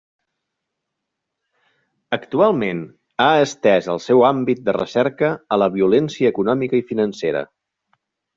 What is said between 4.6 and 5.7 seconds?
de recerca a la